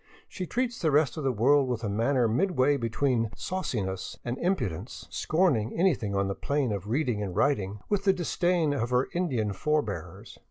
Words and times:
She 0.27 0.47
treats 0.47 0.81
the 0.81 0.89
rest 0.89 1.15
of 1.15 1.23
the 1.23 1.31
world 1.31 1.67
with 1.69 1.83
a 1.83 1.87
manner 1.87 2.27
midway 2.27 2.75
be 2.75 2.89
tween 2.89 3.29
sauciness 3.35 4.17
and 4.25 4.35
impudence, 4.39 5.05
scorning 5.11 5.77
anything 5.77 6.15
on 6.15 6.27
the 6.27 6.33
plane 6.33 6.71
of 6.71 6.87
reading 6.87 7.21
and 7.21 7.35
writing 7.35 7.81
with 7.87 8.05
the 8.05 8.11
disdain 8.11 8.73
of 8.73 8.89
her 8.89 9.09
Indian 9.13 9.53
forebears. 9.53 10.39